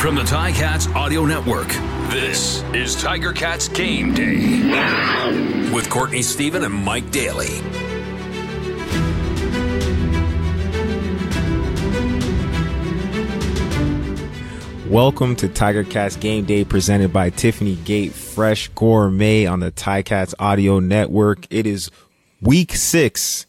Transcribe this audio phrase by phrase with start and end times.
[0.00, 1.68] From the Ticats Audio Network,
[2.08, 4.62] this is Tiger Cats Game Day
[5.74, 7.60] with Courtney Stephen and Mike Daly.
[14.88, 20.32] Welcome to Tiger Cats Game Day presented by Tiffany Gate Fresh Gourmet on the Ticats
[20.38, 21.46] Audio Network.
[21.50, 21.90] It is
[22.40, 23.44] week six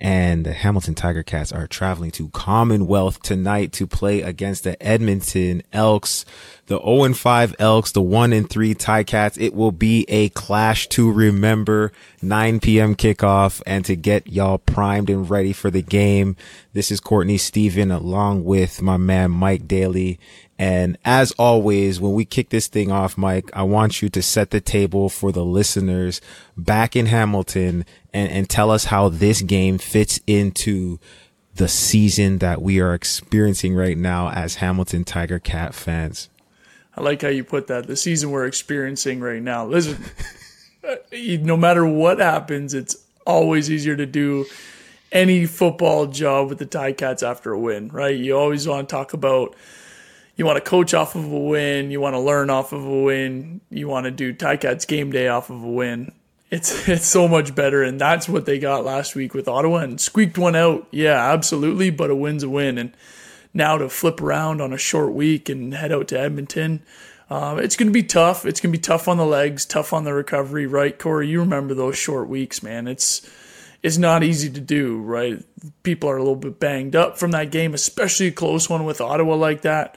[0.00, 5.62] and the Hamilton Tiger Cats are traveling to Commonwealth tonight to play against the Edmonton
[5.72, 6.24] Elks,
[6.66, 9.40] the 0 and 5 Elks, the 1 and 3 Ticats.
[9.40, 11.92] It will be a clash to remember
[12.22, 12.94] 9 p.m.
[12.94, 16.36] kickoff and to get y'all primed and ready for the game.
[16.72, 20.20] This is Courtney Stephen along with my man Mike Daly
[20.58, 24.50] and as always, when we kick this thing off, Mike, I want you to set
[24.50, 26.20] the table for the listeners
[26.56, 30.98] back in Hamilton and, and tell us how this game fits into
[31.54, 36.28] the season that we are experiencing right now as Hamilton Tiger Cat fans.
[36.96, 37.86] I like how you put that.
[37.86, 39.64] The season we're experiencing right now.
[39.64, 40.04] Listen,
[40.88, 44.46] uh, no matter what happens, it's always easier to do
[45.12, 48.16] any football job with the Ticats after a win, right?
[48.16, 49.54] You always want to talk about
[50.38, 53.02] you want to coach off of a win, you want to learn off of a
[53.02, 56.12] win, you want to do Ticats game day off of a win.
[56.50, 60.00] It's it's so much better, and that's what they got last week with Ottawa and
[60.00, 60.86] squeaked one out.
[60.92, 62.96] Yeah, absolutely, but a win's a win, and
[63.52, 66.82] now to flip around on a short week and head out to Edmonton.
[67.30, 68.46] Um, it's going to be tough.
[68.46, 71.28] It's going to be tough on the legs, tough on the recovery, right, Corey?
[71.28, 72.86] You remember those short weeks, man.
[72.86, 73.28] It's
[73.82, 75.44] it's not easy to do, right?
[75.82, 79.00] People are a little bit banged up from that game, especially a close one with
[79.00, 79.96] Ottawa like that.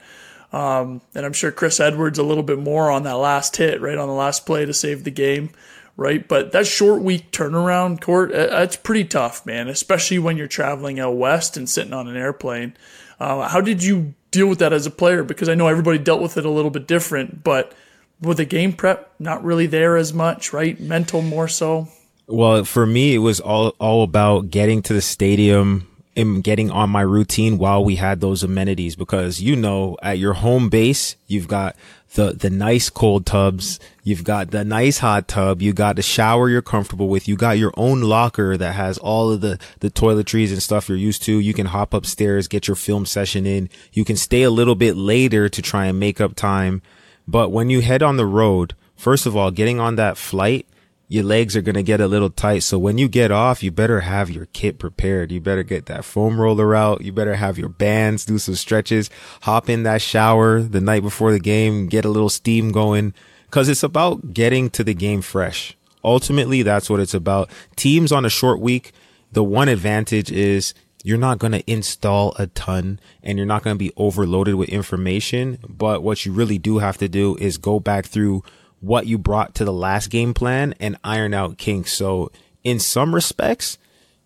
[0.52, 3.96] Um, and I'm sure Chris Edwards a little bit more on that last hit, right
[3.96, 5.50] on the last play to save the game,
[5.96, 6.26] right?
[6.26, 11.16] But that short week turnaround court, that's pretty tough, man, especially when you're traveling out
[11.16, 12.76] west and sitting on an airplane.
[13.18, 15.22] Uh, how did you deal with that as a player?
[15.22, 17.72] Because I know everybody dealt with it a little bit different, but
[18.20, 20.78] with the game prep not really there as much, right?
[20.78, 21.88] Mental more so.
[22.26, 26.90] Well, for me, it was all all about getting to the stadium am getting on
[26.90, 31.48] my routine while we had those amenities because you know at your home base you've
[31.48, 31.74] got
[32.14, 36.50] the the nice cold tubs you've got the nice hot tub you got the shower
[36.50, 40.50] you're comfortable with you got your own locker that has all of the the toiletries
[40.50, 41.38] and stuff you're used to.
[41.38, 43.70] You can hop upstairs get your film session in.
[43.92, 46.82] You can stay a little bit later to try and make up time.
[47.26, 50.66] But when you head on the road first of all getting on that flight
[51.12, 52.60] your legs are going to get a little tight.
[52.60, 55.30] So when you get off, you better have your kit prepared.
[55.30, 57.02] You better get that foam roller out.
[57.02, 59.10] You better have your bands, do some stretches,
[59.42, 63.12] hop in that shower the night before the game, get a little steam going.
[63.50, 65.76] Cause it's about getting to the game fresh.
[66.02, 67.50] Ultimately, that's what it's about.
[67.76, 68.92] Teams on a short week,
[69.32, 70.72] the one advantage is
[71.04, 74.70] you're not going to install a ton and you're not going to be overloaded with
[74.70, 75.58] information.
[75.68, 78.42] But what you really do have to do is go back through
[78.82, 81.92] what you brought to the last game plan and iron out kinks.
[81.92, 82.30] So
[82.64, 83.78] in some respects,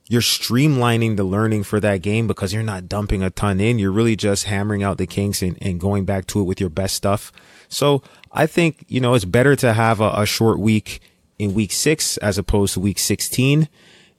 [0.09, 3.78] you're streamlining the learning for that game because you're not dumping a ton in.
[3.78, 6.71] You're really just hammering out the kinks and, and going back to it with your
[6.71, 7.33] best stuff.
[7.69, 8.03] So
[8.33, 11.00] I think, you know, it's better to have a, a short week
[11.38, 13.69] in week six as opposed to week 16.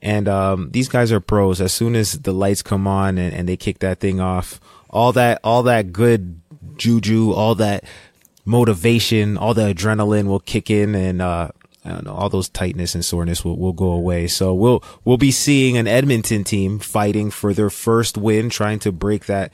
[0.03, 1.59] And, um, these guys are pros.
[1.59, 4.59] As soon as the lights come on and, and they kick that thing off,
[4.89, 6.41] all that, all that good
[6.75, 7.83] juju, all that
[8.47, 11.49] motivation, all the adrenaline will kick in and, uh,
[11.85, 14.27] I don't know, all those tightness and soreness will, will go away.
[14.27, 18.91] So we'll, we'll be seeing an Edmonton team fighting for their first win, trying to
[18.91, 19.51] break that,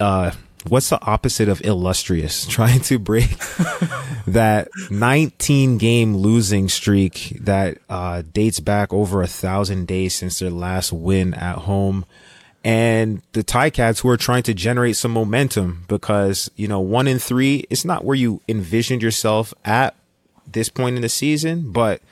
[0.00, 0.30] uh,
[0.68, 2.46] what's the opposite of illustrious?
[2.48, 3.28] Trying to break
[4.26, 10.50] that 19 game losing streak that, uh, dates back over a thousand days since their
[10.50, 12.04] last win at home
[12.66, 17.20] and the Ticats who are trying to generate some momentum because, you know, one in
[17.20, 19.94] three, it's not where you envisioned yourself at
[20.50, 22.02] this point in the season, but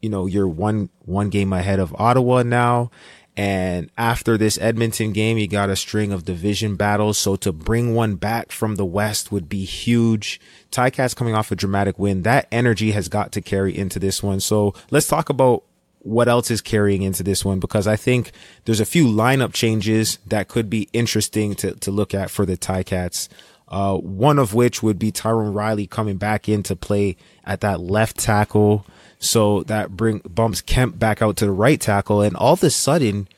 [0.00, 2.90] you know, you're one, one game ahead of Ottawa now.
[3.36, 7.16] And after this Edmonton game, you got a string of division battles.
[7.16, 10.40] So to bring one back from the West would be huge.
[10.72, 12.22] Ticats coming off a dramatic win.
[12.22, 14.40] That energy has got to carry into this one.
[14.40, 15.62] So let's talk about
[16.02, 18.32] what else is carrying into this one because I think
[18.64, 22.56] there's a few lineup changes that could be interesting to, to look at for the
[22.56, 23.28] Ticats.
[23.68, 27.80] Uh, one of which would be Tyrone Riley coming back in to play at that
[27.80, 28.84] left tackle.
[29.18, 32.20] So that bring bumps Kemp back out to the right tackle.
[32.20, 33.28] And all of a sudden,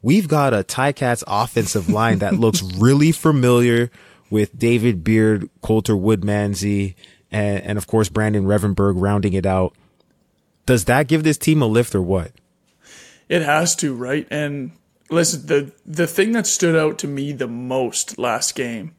[0.00, 3.90] we've got a Ticats offensive line that looks really familiar
[4.30, 6.94] with David Beard, Coulter Woodmansey,
[7.30, 9.74] and, and of course, Brandon Revenberg rounding it out
[10.66, 12.32] does that give this team a lift or what?
[13.28, 14.26] It has to, right?
[14.30, 14.72] And
[15.10, 18.94] listen, the the thing that stood out to me the most last game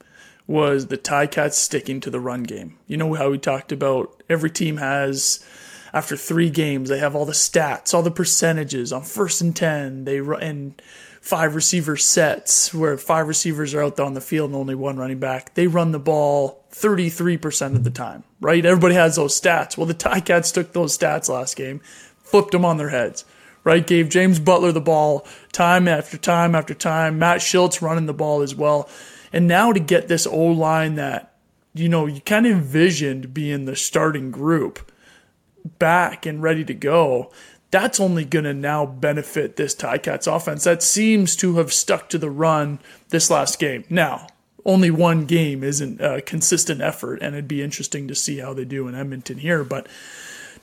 [0.46, 2.78] was the Ticats sticking to the run game.
[2.86, 5.44] You know how we talked about every team has
[5.92, 10.04] after three games they have all the stats, all the percentages on first and ten.
[10.04, 10.82] They run and
[11.20, 14.98] five receiver sets where five receivers are out there on the field and only one
[14.98, 15.54] running back.
[15.54, 18.66] They run the ball 33% of the time, right?
[18.66, 19.78] Everybody has those stats.
[19.78, 21.80] Well, the Ticats took those stats last game,
[22.18, 23.24] flipped them on their heads,
[23.62, 23.86] right?
[23.86, 27.18] Gave James Butler the ball time after time after time.
[27.18, 28.88] Matt Shiltz running the ball as well.
[29.32, 31.36] And now to get this O line that,
[31.74, 34.90] you know, you kind of envisioned being the starting group
[35.78, 37.32] back and ready to go,
[37.70, 42.18] that's only going to now benefit this Ticats offense that seems to have stuck to
[42.18, 42.80] the run
[43.10, 43.84] this last game.
[43.88, 44.26] Now,
[44.64, 48.64] only one game isn't a consistent effort, and it'd be interesting to see how they
[48.64, 49.62] do in Edmonton here.
[49.64, 49.86] But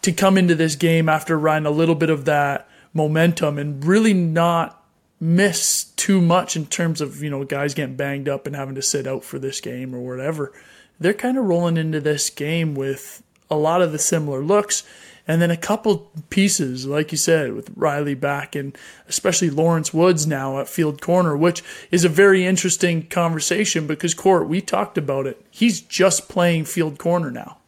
[0.01, 4.13] to come into this game after running a little bit of that momentum and really
[4.13, 4.83] not
[5.19, 8.81] miss too much in terms of, you know, guys getting banged up and having to
[8.81, 10.51] sit out for this game or whatever,
[10.99, 14.83] they're kind of rolling into this game with a lot of the similar looks
[15.31, 20.27] and then a couple pieces, like you said, with Riley back and especially Lawrence Woods
[20.27, 25.27] now at field corner, which is a very interesting conversation because Court, we talked about
[25.27, 25.41] it.
[25.49, 27.59] He's just playing field corner now.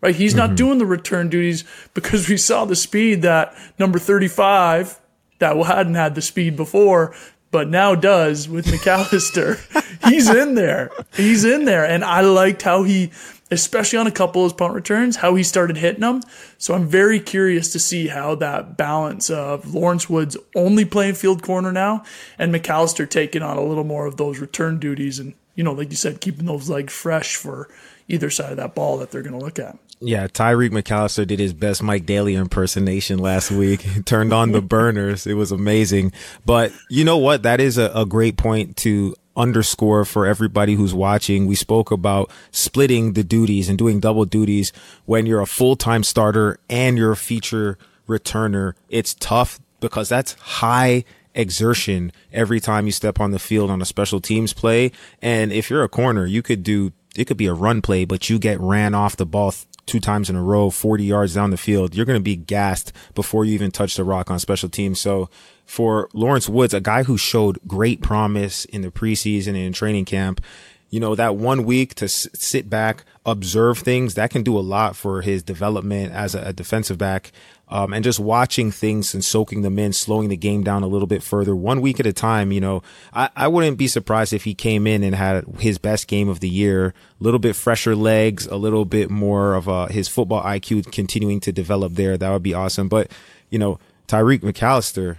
[0.00, 0.14] Right?
[0.14, 0.50] He's mm-hmm.
[0.50, 5.00] not doing the return duties because we saw the speed that number 35
[5.40, 7.16] that hadn't had the speed before
[7.50, 9.58] but now does with McAllister.
[10.08, 10.90] He's in there.
[11.14, 11.84] He's in there.
[11.84, 13.10] And I liked how he
[13.50, 16.20] especially on a couple of his punt returns, how he started hitting them.
[16.58, 21.42] So I'm very curious to see how that balance of Lawrence Woods only playing field
[21.42, 22.04] corner now
[22.38, 25.90] and McAllister taking on a little more of those return duties and, you know, like
[25.90, 27.68] you said, keeping those legs fresh for
[28.06, 29.78] either side of that ball that they're going to look at.
[30.00, 33.84] Yeah, Tyreek McAllister did his best Mike Daly impersonation last week.
[34.04, 35.26] Turned on the burners.
[35.26, 36.12] It was amazing.
[36.46, 37.42] But you know what?
[37.42, 41.46] That is a, a great point to underscore for everybody who's watching.
[41.46, 44.72] We spoke about splitting the duties and doing double duties
[45.06, 48.74] when you're a full-time starter and you're a feature returner.
[48.88, 51.04] It's tough because that's high
[51.34, 54.90] exertion every time you step on the field on a special teams play.
[55.22, 58.28] And if you're a corner, you could do, it could be a run play, but
[58.28, 59.54] you get ran off the ball
[59.86, 61.94] two times in a row, 40 yards down the field.
[61.94, 65.00] You're going to be gassed before you even touch the rock on special teams.
[65.00, 65.30] So
[65.68, 70.06] for Lawrence Woods, a guy who showed great promise in the preseason and in training
[70.06, 70.40] camp,
[70.88, 74.60] you know, that one week to s- sit back, observe things, that can do a
[74.60, 77.32] lot for his development as a, a defensive back.
[77.68, 81.06] Um, and just watching things and soaking them in, slowing the game down a little
[81.06, 82.50] bit further, one week at a time.
[82.50, 82.82] You know,
[83.12, 86.40] I, I wouldn't be surprised if he came in and had his best game of
[86.40, 90.42] the year, a little bit fresher legs, a little bit more of uh, his football
[90.42, 92.16] IQ continuing to develop there.
[92.16, 92.88] That would be awesome.
[92.88, 93.10] But,
[93.50, 95.18] you know, Tyreek McAllister,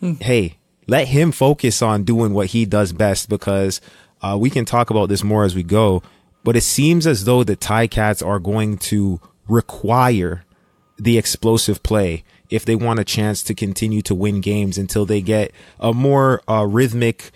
[0.00, 0.56] hey,
[0.86, 3.80] let him focus on doing what he does best because
[4.22, 6.02] uh, we can talk about this more as we go.
[6.42, 10.44] But it seems as though the Ticats are going to require
[10.98, 15.20] the explosive play if they want a chance to continue to win games until they
[15.20, 17.30] get a more uh, rhythmic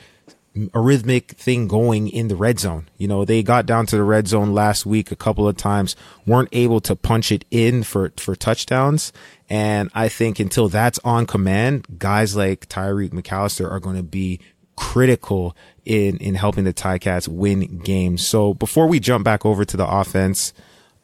[0.72, 2.88] a rhythmic thing going in the red zone.
[2.96, 5.96] You know, they got down to the red zone last week a couple of times,
[6.26, 9.12] weren't able to punch it in for, for touchdowns.
[9.48, 14.40] And I think until that's on command, guys like Tyreek McAllister are going to be
[14.76, 18.26] critical in, in helping the Ticats win games.
[18.26, 20.52] So before we jump back over to the offense,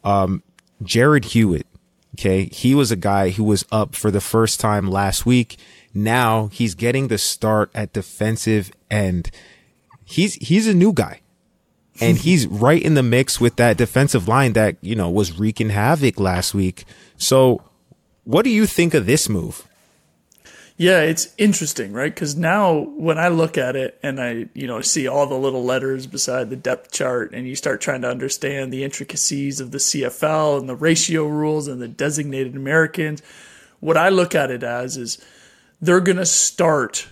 [0.03, 0.43] um,
[0.81, 1.67] Jared Hewitt,
[2.15, 5.57] okay, he was a guy who was up for the first time last week.
[5.93, 9.29] Now he's getting the start at defensive end.
[10.03, 11.21] He's, he's a new guy
[12.01, 15.69] and he's right in the mix with that defensive line that, you know, was wreaking
[15.69, 16.85] havoc last week.
[17.17, 17.61] So
[18.23, 19.67] what do you think of this move?
[20.77, 22.11] Yeah, it's interesting, right?
[22.11, 25.63] Because now when I look at it and I, you know, see all the little
[25.63, 29.77] letters beside the depth chart, and you start trying to understand the intricacies of the
[29.77, 33.21] CFL and the ratio rules and the designated Americans,
[33.79, 35.23] what I look at it as is
[35.81, 37.07] they're going to start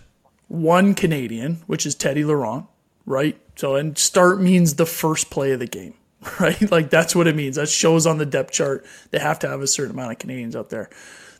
[0.47, 2.65] one Canadian, which is Teddy Laurent,
[3.05, 3.39] right?
[3.55, 5.93] So, and start means the first play of the game,
[6.39, 6.71] right?
[6.71, 7.55] Like that's what it means.
[7.55, 8.85] That shows on the depth chart.
[9.11, 10.89] They have to have a certain amount of Canadians out there.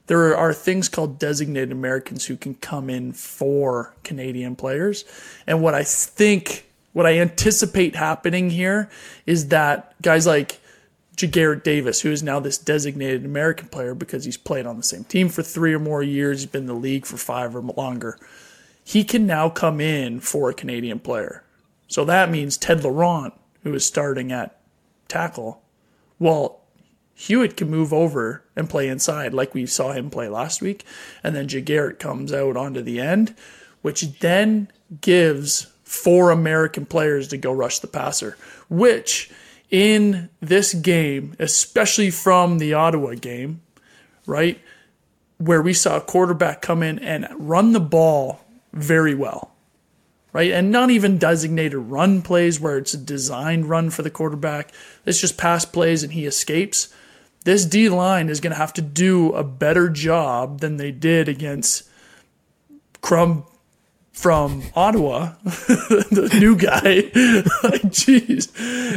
[0.07, 5.05] There are things called designated Americans who can come in for Canadian players.
[5.45, 8.89] And what I think, what I anticipate happening here
[9.27, 10.59] is that guys like
[11.15, 15.03] Ja'Gared Davis, who is now this designated American player because he's played on the same
[15.03, 18.17] team for three or more years, he's been in the league for five or longer.
[18.83, 21.43] He can now come in for a Canadian player.
[21.87, 23.33] So that means Ted Laurent,
[23.63, 24.58] who is starting at
[25.09, 25.61] tackle,
[26.19, 26.61] well,
[27.13, 30.85] Hewitt can move over and play inside like we saw him play last week.
[31.21, 33.35] And then Ja'Gared comes out onto the end,
[33.81, 38.37] which then gives four American players to go rush the passer,
[38.69, 39.29] which
[39.69, 43.61] in this game, especially from the Ottawa game,
[44.25, 44.59] right,
[45.37, 49.55] where we saw a quarterback come in and run the ball very well,
[50.33, 50.51] right?
[50.51, 54.71] And not even designated run plays where it's a designed run for the quarterback.
[55.05, 56.93] It's just pass plays and he escapes.
[57.45, 61.29] This D line is going to have to do a better job than they did
[61.29, 61.83] against
[63.01, 63.45] Crum
[64.19, 66.81] from Ottawa, the new guy.
[67.63, 68.51] like, jeez,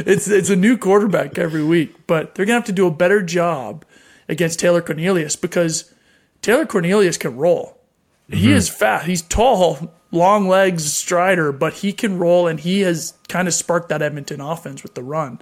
[0.05, 3.21] it's it's a new quarterback every week, but they're gonna have to do a better
[3.21, 3.85] job
[4.27, 5.93] against Taylor Cornelius because
[6.41, 7.79] Taylor Cornelius can roll.
[8.29, 8.39] Mm-hmm.
[8.39, 9.05] He is fast.
[9.05, 13.89] He's tall, long legs, strider, but he can roll, and he has kind of sparked
[13.89, 15.41] that Edmonton offense with the run.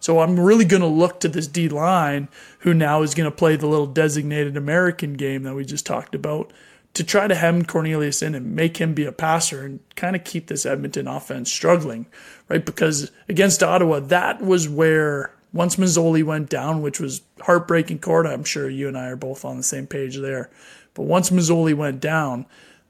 [0.00, 2.28] So I'm really going to look to this D line,
[2.60, 6.14] who now is going to play the little designated American game that we just talked
[6.14, 6.52] about
[6.94, 10.24] to try to hem Cornelius in and make him be a passer and kind of
[10.24, 12.06] keep this Edmonton offense struggling,
[12.48, 12.64] right?
[12.64, 18.44] Because against Ottawa, that was where once Masoli went down, which was heartbreaking court, I'm
[18.44, 20.48] sure you and I are both on the same page there.
[20.94, 22.46] But once Masoli went down,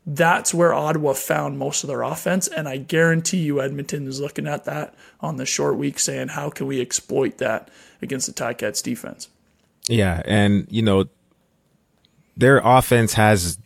[0.06, 2.46] that's where Ottawa found most of their offense.
[2.46, 6.48] And I guarantee you Edmonton is looking at that on the short week saying, how
[6.48, 7.68] can we exploit that
[8.00, 9.28] against the Ticats defense?
[9.88, 10.22] Yeah.
[10.24, 11.06] And, you know,
[12.36, 13.58] their offense has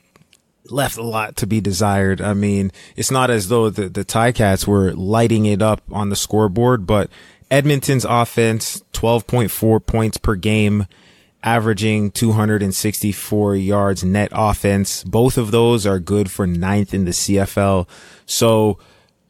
[0.70, 2.22] left a lot to be desired.
[2.22, 6.16] I mean, it's not as though the, the Ticats were lighting it up on the
[6.16, 7.10] scoreboard, but
[7.50, 10.86] Edmonton's offense, 12.4 points per game,
[11.42, 15.04] averaging 264 yards net offense.
[15.04, 17.88] Both of those are good for ninth in the CFL.
[18.26, 18.78] So,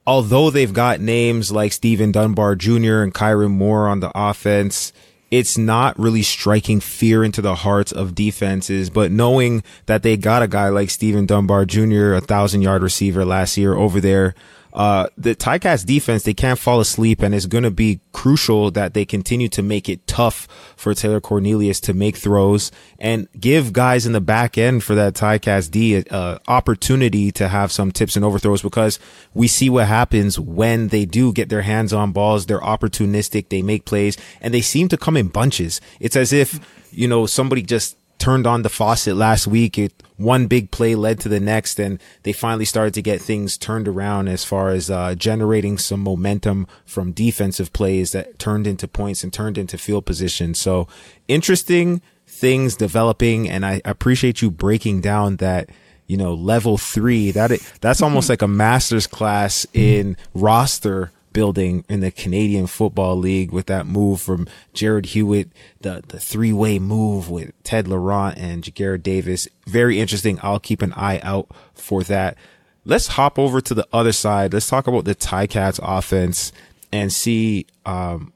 [0.07, 3.03] although they've got names like Steven Dunbar Jr.
[3.03, 4.93] and Kyran Moore on the offense,
[5.31, 10.43] it's not really striking fear into the hearts of defenses, but knowing that they got
[10.43, 14.35] a guy like Steven Dunbar Jr., a thousand yard receiver last year over there
[14.73, 18.95] uh, the Ticats defense, they can't fall asleep and it's going to be crucial that
[18.95, 20.47] they continue to make it tough
[20.77, 25.15] for Taylor Cornelius to make throws and give guys in the back end for that
[25.15, 28.99] Ticats D uh, opportunity to have some tips and overthrows because
[29.35, 32.47] we see what happens when they do get their hands on balls.
[32.47, 33.49] They're opportunistic.
[33.49, 35.81] They make plays and they seem to come in bunches.
[35.99, 36.61] It's as if,
[36.93, 39.77] you know, somebody just turned on the faucet last week.
[39.77, 43.57] It one big play led to the next, and they finally started to get things
[43.57, 48.87] turned around as far as uh, generating some momentum from defensive plays that turned into
[48.87, 50.55] points and turned into field position.
[50.55, 50.87] So
[51.27, 55.71] interesting things developing, and I appreciate you breaking down that
[56.07, 57.31] you know level three.
[57.31, 63.17] That it, that's almost like a master's class in roster building in the Canadian Football
[63.17, 68.37] League with that move from Jared Hewitt, the, the three way move with Ted Laurent
[68.39, 69.49] and Ja'Gared Davis.
[69.67, 70.39] Very interesting.
[70.43, 72.37] I'll keep an eye out for that.
[72.85, 74.53] Let's hop over to the other side.
[74.53, 76.53] Let's talk about the Ticats offense
[76.91, 78.33] and see, um,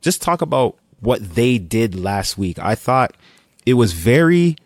[0.00, 2.58] just talk about what they did last week.
[2.58, 3.16] I thought
[3.64, 4.56] it was very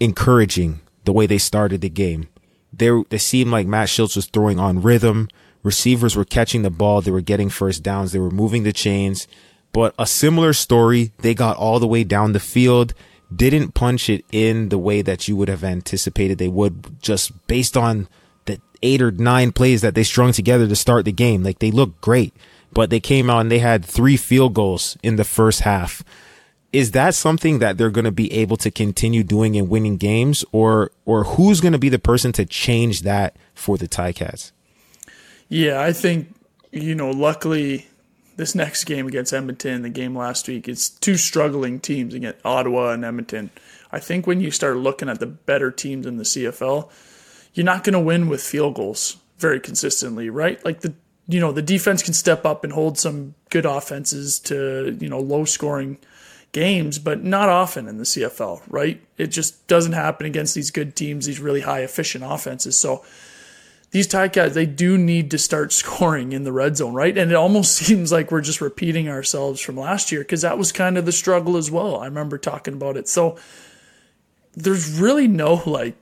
[0.00, 2.28] encouraging the way they started the game.
[2.72, 5.28] They, they seemed like Matt Shiltz was throwing on rhythm.
[5.62, 7.00] Receivers were catching the ball.
[7.00, 8.12] They were getting first downs.
[8.12, 9.28] They were moving the chains.
[9.72, 12.94] But a similar story, they got all the way down the field,
[13.34, 17.76] didn't punch it in the way that you would have anticipated they would just based
[17.76, 18.08] on
[18.46, 21.44] the eight or nine plays that they strung together to start the game.
[21.44, 22.34] Like they looked great,
[22.72, 26.02] but they came out and they had three field goals in the first half.
[26.72, 30.44] Is that something that they're going to be able to continue doing and winning games
[30.52, 34.52] or, or who's going to be the person to change that for the Ticats?
[35.50, 36.34] Yeah, I think,
[36.70, 37.88] you know, luckily
[38.36, 42.92] this next game against Edmonton, the game last week, it's two struggling teams against Ottawa
[42.92, 43.50] and Edmonton.
[43.92, 46.88] I think when you start looking at the better teams in the CFL,
[47.52, 50.64] you're not going to win with field goals very consistently, right?
[50.64, 50.94] Like the
[51.30, 55.20] you know, the defense can step up and hold some good offenses to, you know,
[55.20, 55.96] low scoring
[56.50, 59.00] games, but not often in the CFL, right?
[59.16, 62.76] It just doesn't happen against these good teams, these really high efficient offenses.
[62.76, 63.04] So
[63.90, 67.16] these Ticats, they do need to start scoring in the red zone, right?
[67.16, 70.72] And it almost seems like we're just repeating ourselves from last year because that was
[70.72, 71.96] kind of the struggle as well.
[71.96, 73.08] I remember talking about it.
[73.08, 73.36] So
[74.52, 75.96] there's really no, like,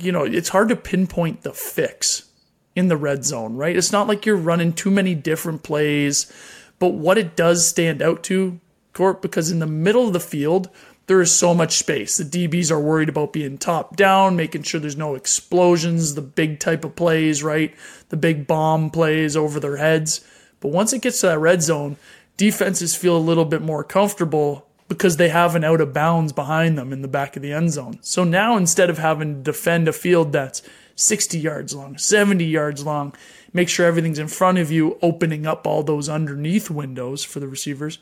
[0.00, 2.28] you know, it's hard to pinpoint the fix
[2.74, 3.76] in the red zone, right?
[3.76, 6.32] It's not like you're running too many different plays,
[6.78, 8.58] but what it does stand out to,
[8.94, 10.68] Court, because in the middle of the field,
[11.06, 12.16] there is so much space.
[12.16, 16.60] The DBs are worried about being top down, making sure there's no explosions, the big
[16.60, 17.74] type of plays, right?
[18.08, 20.24] The big bomb plays over their heads.
[20.60, 21.96] But once it gets to that red zone,
[22.36, 26.76] defenses feel a little bit more comfortable because they have an out of bounds behind
[26.76, 27.98] them in the back of the end zone.
[28.02, 30.62] So now instead of having to defend a field that's
[30.96, 33.14] 60 yards long, 70 yards long.
[33.52, 37.48] Make sure everything's in front of you, opening up all those underneath windows for the
[37.48, 37.98] receivers.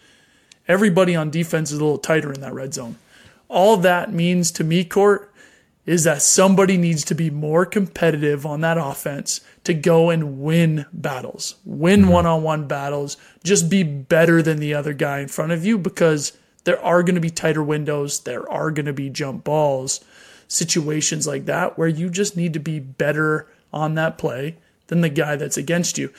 [0.70, 2.96] Everybody on defense is a little tighter in that red zone.
[3.48, 5.28] All that means to me, Court,
[5.84, 10.86] is that somebody needs to be more competitive on that offense to go and win
[10.92, 15.50] battles, win one on one battles, just be better than the other guy in front
[15.50, 19.10] of you because there are going to be tighter windows, there are going to be
[19.10, 20.04] jump balls,
[20.46, 25.08] situations like that where you just need to be better on that play than the
[25.08, 26.12] guy that's against you.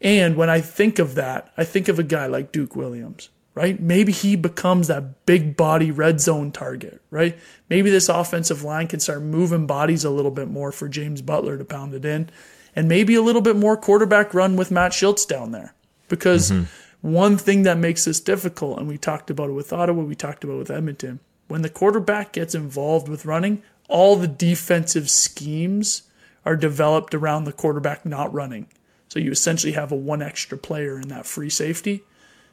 [0.00, 3.80] And when I think of that, I think of a guy like Duke Williams right?
[3.80, 7.36] Maybe he becomes that big body red zone target, right?
[7.68, 11.58] Maybe this offensive line can start moving bodies a little bit more for James Butler
[11.58, 12.30] to pound it in.
[12.76, 15.74] And maybe a little bit more quarterback run with Matt Shiltz down there.
[16.08, 17.12] Because mm-hmm.
[17.12, 20.44] one thing that makes this difficult, and we talked about it with Ottawa, we talked
[20.44, 26.02] about it with Edmonton, when the quarterback gets involved with running, all the defensive schemes
[26.46, 28.68] are developed around the quarterback not running.
[29.08, 32.04] So you essentially have a one extra player in that free safety.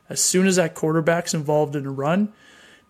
[0.09, 2.31] As soon as that quarterback's involved in a run,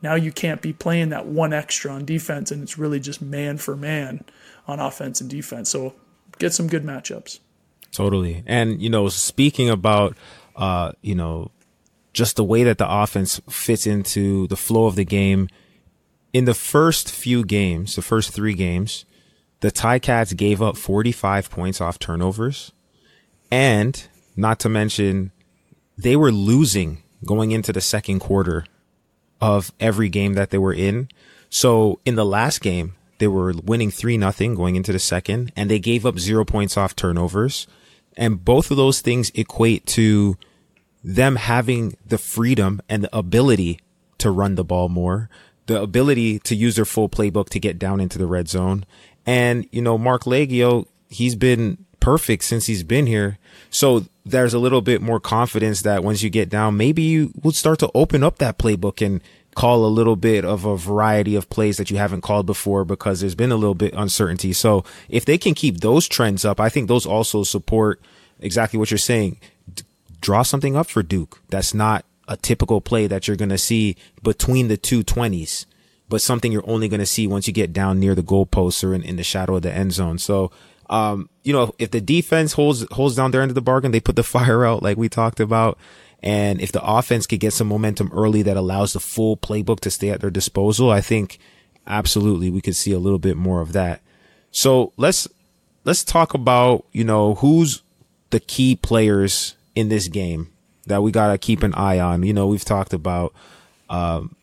[0.02, 3.58] now you can't be playing that one extra on defense, and it's really just man
[3.58, 4.24] for man
[4.68, 5.70] on offense and defense.
[5.70, 5.94] So
[6.38, 7.40] get some good matchups.
[7.92, 8.44] Totally.
[8.46, 10.18] And, you know, speaking about,
[10.56, 11.52] uh, you know,
[12.14, 15.48] just the way that the offense fits into the flow of the game,
[16.34, 19.06] in the first few games, the first three games,
[19.62, 22.74] the Ticats gave up 45 points off turnovers.
[23.50, 24.06] And
[24.36, 25.32] not to mention,
[25.98, 28.66] they were losing going into the second quarter
[29.42, 31.10] of every game that they were in.
[31.50, 35.70] So in the last game, they were winning three nothing going into the second and
[35.70, 37.68] they gave up zero points off turnovers.
[38.18, 40.38] And both of those things equate to
[41.04, 43.80] them having the freedom and the ability
[44.18, 45.30] to run the ball more,
[45.68, 48.86] the ability to use their full playbook to get down into the red zone.
[49.26, 53.40] And, you know, Marc Liegghio, he's been perfect since he's been here.
[53.72, 57.56] So there's a little bit more confidence that once you get down, maybe you would
[57.56, 59.22] start to open up that playbook and
[59.56, 63.22] call a little bit of a variety of plays that you haven't called before because
[63.22, 64.54] there's been a little bit uncertainty.
[64.54, 68.00] So if they can keep those trends up, I think those also support
[68.40, 69.40] exactly what you're saying.
[69.74, 69.84] D-
[70.22, 71.42] draw something up for Duke.
[71.50, 75.66] That's not a typical play that you're going to see between the two twenties,
[76.08, 78.94] but something you're only going to see once you get down near the goalposts or
[78.94, 80.20] in, in the shadow of the end zone.
[80.20, 80.52] So
[80.90, 84.00] um, you know, if the defense holds holds down their end of the bargain, they
[84.00, 85.78] put the fire out like we talked about.
[86.24, 89.92] And if the offense could get some momentum early that allows the full playbook to
[89.92, 91.38] stay at their disposal, I think
[91.86, 94.02] absolutely we could see a little bit more of that.
[94.52, 95.28] So let's
[95.84, 97.84] let's talk about, you know, who's
[98.32, 100.52] the key players in this game
[100.88, 102.24] that we got to keep an eye on.
[102.24, 103.34] You know, we've talked about
[103.90, 104.36] um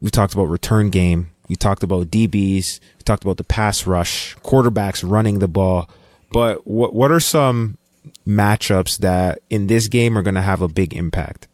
[0.00, 2.80] we've talked about return game we talked about DBs.
[2.80, 5.88] You talked about the pass rush, quarterbacks running the ball.
[6.32, 7.78] But what what are some
[8.26, 11.48] matchups that in this game are going to have a big impact?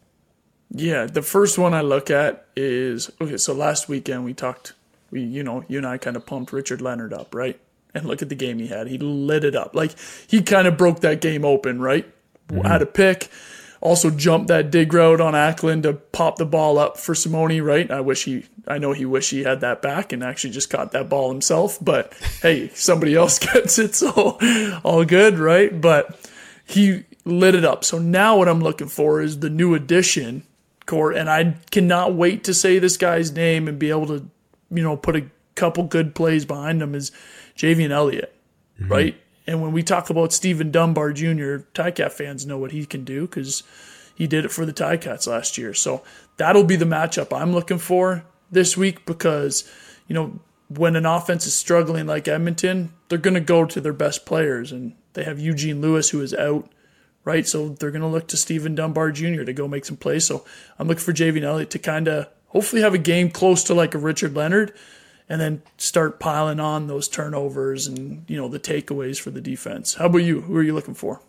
[0.70, 3.36] Yeah, the first one I look at is okay.
[3.36, 4.74] So last weekend we talked,
[5.10, 7.60] we you know you and I kind of pumped Richard Leonard up, right?
[7.92, 8.86] And look at the game he had.
[8.86, 9.74] He lit it up.
[9.74, 9.96] Like
[10.28, 12.06] he kind of broke that game open, right?
[12.48, 12.66] Mm-hmm.
[12.66, 13.28] Had a pick
[13.80, 17.90] also jumped that dig route on Acklin to pop the ball up for Simoni, right?
[17.90, 20.92] I wish he, I know he wish he had that back and actually just caught
[20.92, 22.12] that ball himself, but
[22.42, 24.38] hey, somebody else gets it, so
[24.84, 25.80] all good, right?
[25.80, 26.18] But
[26.64, 27.84] he lit it up.
[27.84, 30.44] So now what I'm looking for is the new addition,
[30.86, 34.28] Court, and I cannot wait to say this guy's name and be able to,
[34.70, 37.12] you know, put a couple good plays behind him is
[37.56, 38.34] Javien Elliott,
[38.80, 38.92] mm-hmm.
[38.92, 39.20] right?
[39.46, 43.22] And when we talk about Steven Dunbar Jr., Ticat fans know what he can do
[43.22, 43.62] because
[44.14, 45.74] he did it for the Ticats last year.
[45.74, 46.02] So
[46.36, 49.70] that'll be the matchup I'm looking for this week because,
[50.06, 53.92] you know, when an offense is struggling like Edmonton, they're going to go to their
[53.92, 54.72] best players.
[54.72, 56.70] And they have Eugene Lewis, who is out,
[57.24, 57.46] right?
[57.46, 59.42] So they're going to look to Steven Dunbar Jr.
[59.42, 60.26] to go make some plays.
[60.26, 60.44] So
[60.78, 63.94] I'm looking for Javien Elliott to kind of hopefully have a game close to like
[63.94, 64.72] a Richard Leonard
[65.30, 69.94] and then start piling on those turnovers and you know the takeaways for the defense.
[69.94, 70.42] How about you?
[70.42, 71.22] Who are you looking for?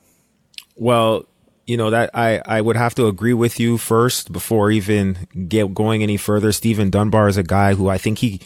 [0.75, 1.25] Well,
[1.67, 5.73] you know that I I would have to agree with you first before even get
[5.75, 6.51] going any further.
[6.51, 8.41] Steven Dunbar is a guy who I think he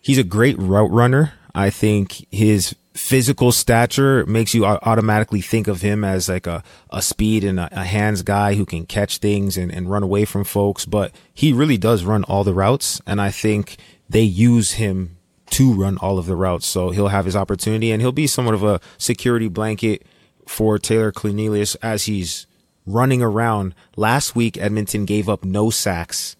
[0.00, 1.34] he's a great route runner.
[1.52, 7.02] I think his physical stature makes you automatically think of him as like a, a
[7.02, 10.44] speed and a, a hands guy who can catch things and, and run away from
[10.44, 10.86] folks.
[10.86, 13.00] But he really does run all the routes.
[13.06, 13.76] And I think
[14.08, 15.16] they use him
[15.50, 16.66] to run all of the routes.
[16.66, 20.06] So he'll have his opportunity and he'll be somewhat of a security blanket
[20.46, 22.46] for Taylor Cornelius as he's
[22.86, 23.74] running around.
[23.96, 26.36] Last week, Edmonton gave up no sacks.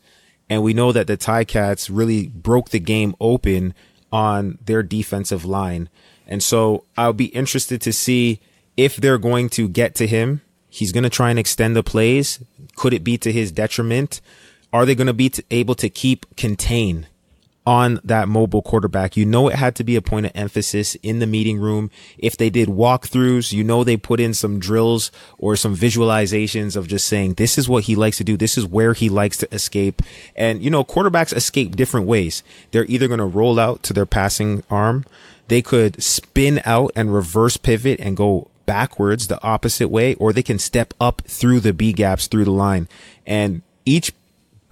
[0.49, 3.75] And we know that the Ticats really broke the game open
[4.13, 5.89] on their defensive line.
[6.27, 8.41] And so I'll be interested to see
[8.77, 10.43] if they're going to get to him.
[10.69, 12.41] He's going to try and extend the plays.
[12.77, 14.21] Could it be to his detriment?
[14.73, 17.07] Are they going to be able to keep contain
[17.67, 19.17] on that mobile quarterback.
[19.17, 21.91] You know, it had to be a point of emphasis in the meeting room.
[22.17, 26.87] If they did walkthroughs, you know, they put in some drills or some visualizations of
[26.87, 28.37] just saying, this is what he likes to do.
[28.37, 30.01] This is where he likes to escape.
[30.37, 32.45] And, you know, quarterbacks escape different ways.
[32.71, 35.05] They're either going to roll out to their passing arm.
[35.49, 40.43] They could spin out and reverse pivot and go backwards the opposite way, or they
[40.43, 42.89] can step up through the B gaps through the line.
[43.27, 44.13] And each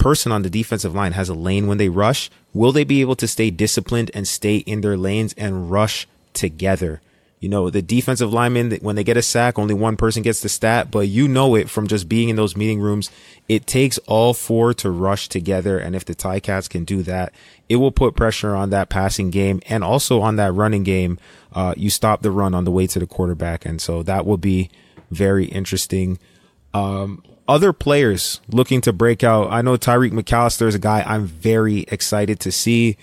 [0.05, 3.17] person on the defensive line has a lane when they rush, will they be able
[3.17, 7.01] to stay disciplined and stay in their lanes and rush together?
[7.41, 10.51] You know, the defensive linemen, when they get a sack, only one person gets the
[10.51, 13.11] stat, but you know it from just being in those meeting rooms.
[13.49, 15.79] It takes all four to rush together.
[15.79, 17.33] And if the Ticats can do that,
[17.71, 21.19] it will put pressure on that passing game and also on that running game.
[21.55, 23.65] Uh, you stop the run on the way to the quarterback.
[23.65, 24.69] And so that will be
[25.11, 26.19] very interesting.
[26.75, 29.51] Um, other players looking to break out.
[29.51, 32.97] I know Tyreek McAllister is a guy I'm very excited to see.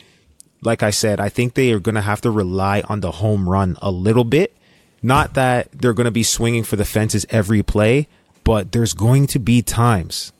[0.61, 3.49] Like I said, I think they are going to have to rely on the home
[3.49, 4.55] run a little bit.
[5.01, 8.07] Not that they're going to be swinging for the fences every play,
[8.43, 10.31] but there's going to be times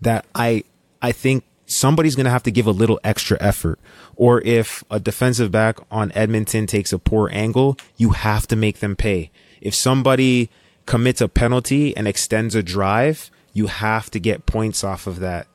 [0.00, 0.64] that I,
[1.00, 3.78] I think somebody's going to have to give a little extra effort.
[4.16, 8.80] Or if a defensive back on Edmonton takes a poor angle, you have to make
[8.80, 9.30] them pay.
[9.60, 10.50] If somebody
[10.84, 15.46] commits a penalty and extends a drive, you have to get points off of that.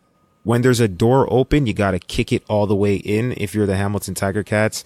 [0.44, 3.56] When there's a door open, you got to kick it all the way in if
[3.56, 4.84] you're the Hamilton Tiger Cats.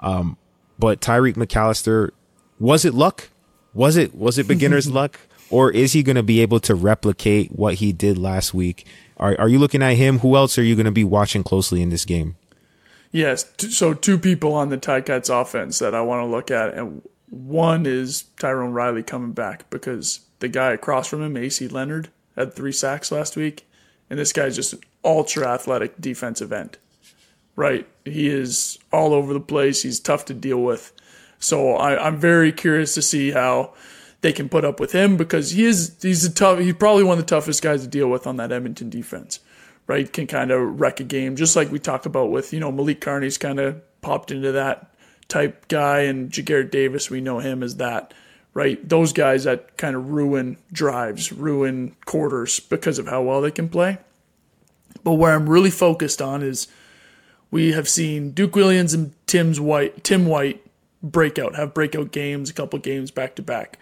[0.00, 0.36] Um,
[0.78, 2.10] but Tyreek McAllister,
[2.58, 3.30] was it luck?
[3.72, 5.18] Was it, was it beginner's luck?
[5.50, 8.86] Or is he going to be able to replicate what he did last week?
[9.16, 10.18] Are, are you looking at him?
[10.18, 12.36] Who else are you going to be watching closely in this game?
[13.10, 13.50] Yes.
[13.70, 16.74] So two people on the Ticats offense that I want to look at.
[16.74, 22.10] And one is Tyrone Riley coming back because the guy across from him, AC Leonard,
[22.38, 23.66] had three sacks last week,
[24.08, 26.78] and this guy's just an ultra athletic defensive end.
[27.56, 29.82] Right, he is all over the place.
[29.82, 30.92] He's tough to deal with.
[31.40, 33.74] So I, I'm very curious to see how
[34.20, 36.60] they can put up with him because he is he's a tough.
[36.60, 39.40] He's probably one of the toughest guys to deal with on that Edmonton defense.
[39.86, 42.70] Right, can kind of wreck a game, just like we talk about with you know
[42.70, 44.94] Malik Carney's kind of popped into that
[45.28, 48.12] type guy, and Ja'Gared Davis we know him as that
[48.58, 48.88] right?
[48.88, 53.68] Those guys that kind of ruin drives, ruin quarters because of how well they can
[53.68, 53.98] play.
[55.04, 56.66] But where I'm really focused on is
[57.52, 60.60] we have seen Duke Williams and Tim's White, Tim White
[61.04, 63.78] breakout, have breakout games, a couple games back to back,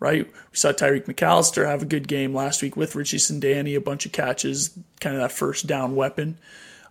[0.00, 0.26] right?
[0.26, 4.06] We saw Tyreek McAllister have a good game last week with Richie Sindani, a bunch
[4.06, 6.36] of catches, kind of that first down weapon.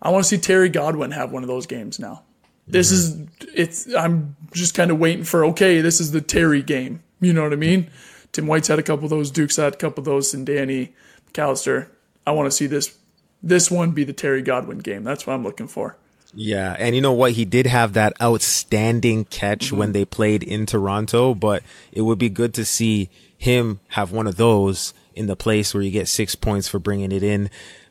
[0.02, 2.24] I want to see Terry Godwin have one of those games now.
[2.65, 3.24] This mm-hmm.
[3.43, 7.02] is it's I'm just kind of waiting for okay, this is the Terry game.
[7.19, 7.89] You know what I mean?
[8.32, 9.32] Tim White's had a couple of those.
[9.32, 10.34] Duke's had a couple of those.
[10.34, 10.93] And Danny
[11.32, 11.88] McAllister.
[12.28, 12.97] I want to see this
[13.43, 15.04] this one be the Terry Godwin game.
[15.04, 15.95] That's what I'm looking for.
[16.34, 17.34] Yeah, and you know what?
[17.34, 19.78] He did have that outstanding catch mm-hmm.
[19.78, 24.28] when they played in Toronto, but it would be good to see him have one
[24.28, 27.49] of those in the place where you get six points for bringing it in.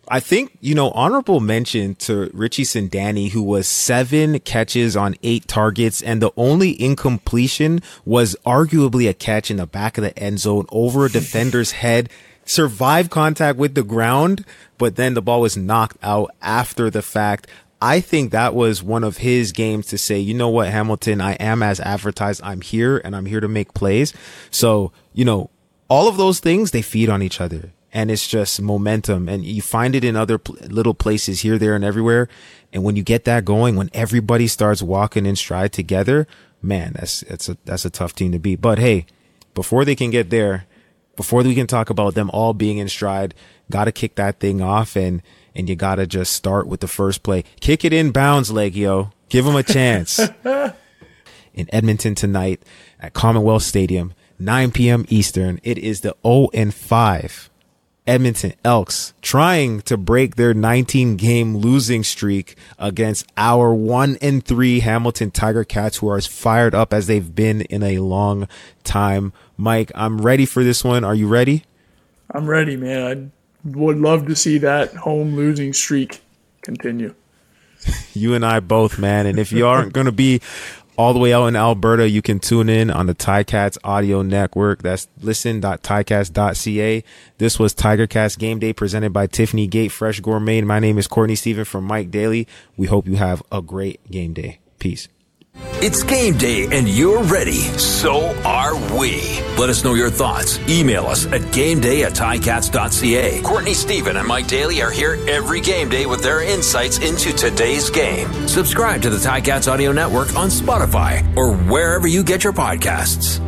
[0.08, 5.48] I think, you know, honorable mention to Richie Sindani, who was seven catches on eight
[5.48, 6.02] targets.
[6.02, 10.66] And the only incompletion was arguably a catch in the back of the end zone
[10.70, 12.10] over a defender's head,
[12.44, 14.44] survived contact with the ground,
[14.78, 17.46] but then the ball was knocked out after the fact.
[17.80, 21.32] I think that was one of his games to say, you know what, Hamilton, I
[21.34, 22.40] am as advertised.
[22.42, 24.14] I'm here and I'm here to make plays.
[24.50, 25.50] So, you know,
[25.88, 29.62] all of those things, they feed on each other and it's just momentum and you
[29.62, 32.28] find it in other pl- little places here, there and everywhere.
[32.72, 36.26] And when you get that going, when everybody starts walking in stride together,
[36.60, 38.60] man, that's, that's a, that's a tough team to beat.
[38.60, 39.06] But hey,
[39.54, 40.66] before they can get there,
[41.14, 43.32] before we can talk about them all being in stride,
[43.70, 45.22] gotta kick that thing off and,
[45.54, 47.44] and you gotta just start with the first play.
[47.60, 49.12] Kick it in bounds, Liegghio.
[49.28, 50.18] Give them a chance.
[51.54, 52.60] in Edmonton tonight
[52.98, 55.06] at Commonwealth Stadium, 9 p.m.
[55.08, 55.60] Eastern.
[55.62, 57.50] It is the 0 and 5
[58.06, 64.80] Edmonton Elks trying to break their 19 game losing streak against our one and three
[64.80, 68.46] Hamilton Tiger Cats who are as fired up as they've been in a long
[68.82, 69.32] time.
[69.56, 71.02] Mike, I'm ready for this one.
[71.02, 71.64] Are you ready?
[72.30, 73.32] I'm ready, man.
[73.64, 76.20] I would love to see that home losing streak
[76.60, 77.14] continue.
[78.12, 79.26] you and I both, man.
[79.26, 80.40] And if you aren't going to be
[80.96, 84.82] all the way out in Alberta, you can tune in on the Ticats audio network.
[84.82, 87.04] That's listen.ticats.ca.
[87.38, 90.60] This was Tiger Cats Game Day presented by Tiffany Gate Fresh Gourmet.
[90.62, 92.46] My name is Courtney Stephen from Mike Daly.
[92.76, 94.60] We hope you have a great game day.
[94.78, 95.08] Peace.
[95.86, 97.60] It's game day and you're ready.
[97.78, 99.20] So are we.
[99.58, 100.58] Let us know your thoughts.
[100.68, 103.42] Email us at gameday at ticats.ca.
[103.42, 107.90] Courtney Stephen and Mike Daly are here every game day with their insights into today's
[107.90, 108.32] game.
[108.48, 113.40] Subscribe to the Ticats Audio Network on Spotify or wherever you get your podcasts.